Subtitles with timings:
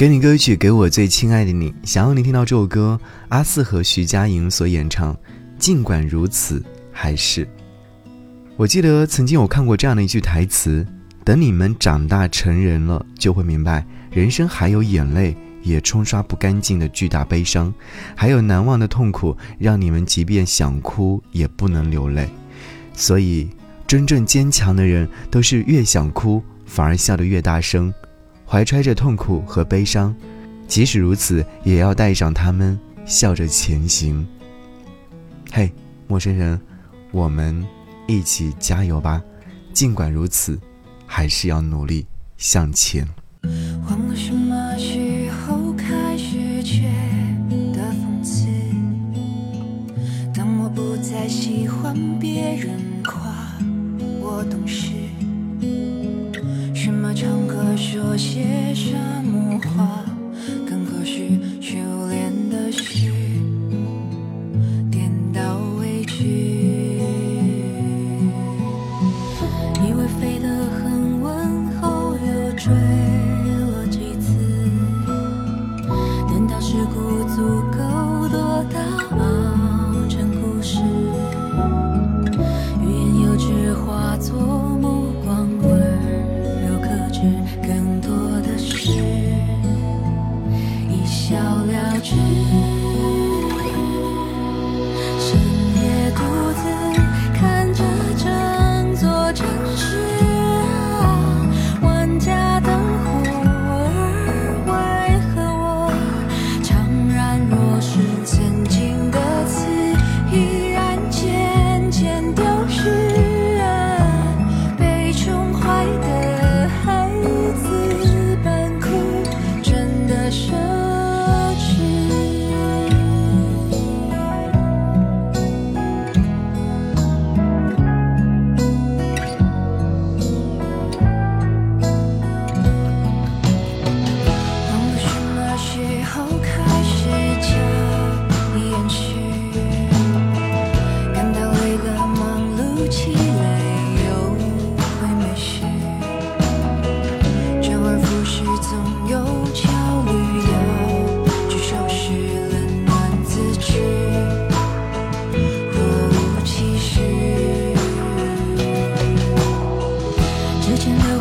[0.00, 1.74] 给你歌曲，给我最亲爱的你。
[1.84, 5.14] 想要你听到这首歌，阿四和徐佳莹所演唱。
[5.58, 7.46] 尽管如此，还是。
[8.56, 10.86] 我记得曾经有看过这样的一句台词：
[11.22, 17.70] 等你们长大成人了，就会明白，人生还有眼泪也冲刷不干净的巨大悲伤，
[18.16, 22.26] 还有难忘的痛苦，让你们即便想哭也不能流泪。
[22.94, 23.50] 所以，
[23.86, 27.92] 真正坚强的人，都是越想哭反而笑得越大声。
[28.50, 30.12] 怀揣着痛苦和悲伤，
[30.66, 32.76] 即使如此，也要带上他们，
[33.06, 34.26] 笑着前行。
[35.52, 35.72] 嘿，
[36.08, 36.60] 陌生人，
[37.12, 37.64] 我们
[38.08, 39.22] 一起加油吧！
[39.72, 40.58] 尽管如此，
[41.06, 42.04] 还是要努力
[42.38, 43.06] 向前。
[43.88, 46.90] 忘了什么时候开始觉
[47.72, 48.48] 得讽刺？
[50.34, 53.14] 当我不再喜欢别人夸
[54.20, 54.90] 我懂事。
[58.00, 59.99] 说些什么话。
[91.72, 92.69] 要去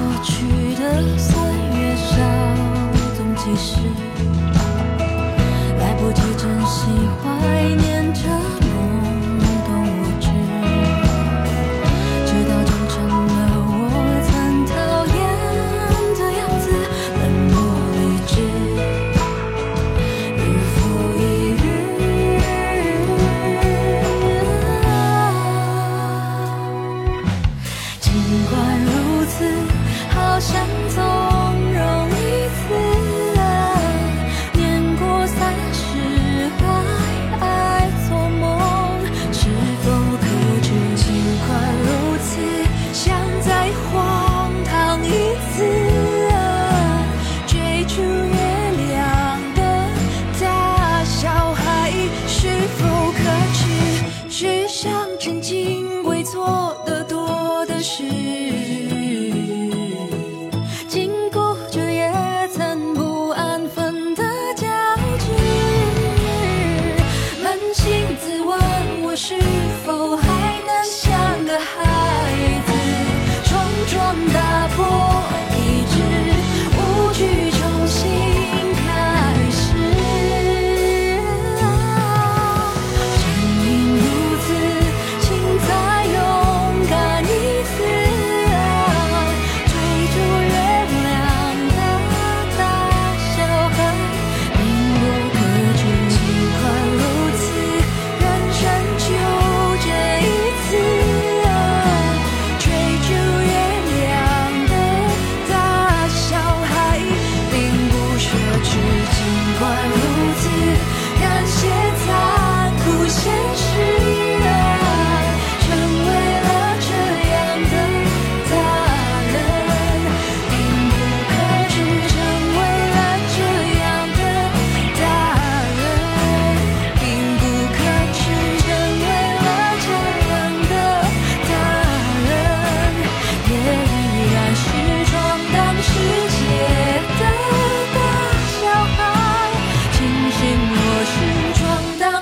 [0.00, 0.46] 过去
[0.76, 1.36] 的岁
[1.78, 2.16] 月稍
[3.14, 3.76] 纵即逝，
[5.78, 7.49] 来不及珍惜。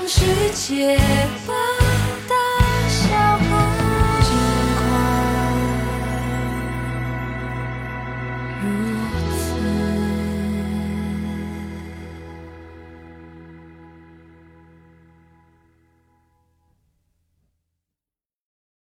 [0.09, 0.25] 世
[0.55, 0.97] 界。